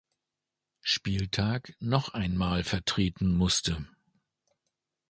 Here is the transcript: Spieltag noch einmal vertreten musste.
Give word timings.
Spieltag 0.81 1.75
noch 1.79 2.15
einmal 2.15 2.63
vertreten 2.63 3.35
musste. 3.35 3.85